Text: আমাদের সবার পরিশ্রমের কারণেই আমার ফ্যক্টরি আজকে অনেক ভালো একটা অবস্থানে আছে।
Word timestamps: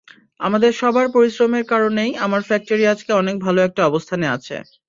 আমাদের 0.39 0.71
সবার 0.73 1.07
পরিশ্রমের 1.11 1.65
কারণেই 1.65 2.11
আমার 2.17 2.41
ফ্যক্টরি 2.43 2.83
আজকে 2.87 3.11
অনেক 3.13 3.35
ভালো 3.39 3.59
একটা 3.61 3.81
অবস্থানে 3.85 4.25
আছে। 4.29 4.55